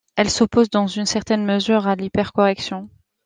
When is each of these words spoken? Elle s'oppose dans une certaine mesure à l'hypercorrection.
Elle 0.15 0.31
s'oppose 0.31 0.71
dans 0.71 0.87
une 0.87 1.05
certaine 1.05 1.45
mesure 1.45 1.85
à 1.87 1.95
l'hypercorrection. 1.95 2.89